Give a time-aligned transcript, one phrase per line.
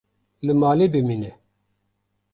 [0.45, 1.31] Li malê bimîne.